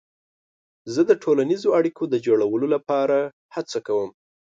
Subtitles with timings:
[0.93, 3.17] زه د ټولنیزو اړیکو د جوړولو لپاره
[3.55, 4.09] هڅه کوم.